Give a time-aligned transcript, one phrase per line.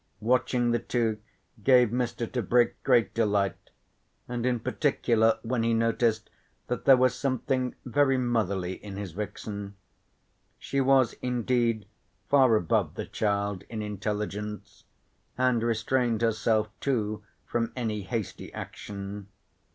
[0.19, 1.19] Watching the two
[1.63, 2.25] gave Mr.
[2.25, 3.69] Tebrick great delight,
[4.27, 6.31] and in particular when he noticed
[6.65, 9.75] that there was something very motherly in his vixen.
[10.57, 11.85] She was indeed
[12.27, 14.85] far above the child in intelligence
[15.37, 19.27] and restrained herself too from any hasty action.